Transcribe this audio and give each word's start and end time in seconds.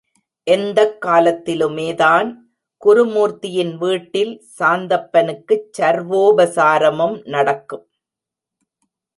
எந்தக் 0.47 0.95
காலத்திலுமேதான் 1.05 2.29
குருமூர்த்தியின் 2.81 3.77
வீட்டில் 3.77 4.33
சாந்தப்பனுக்குச் 4.59 5.69
சர்வோபசாரமும் 5.77 7.17
நடக்கும். 7.27 7.85